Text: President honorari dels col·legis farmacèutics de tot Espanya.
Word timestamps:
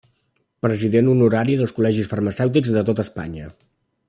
President 0.65 1.11
honorari 1.11 1.59
dels 1.61 1.75
col·legis 1.81 2.11
farmacèutics 2.15 2.75
de 2.79 2.87
tot 2.89 3.05
Espanya. 3.09 3.53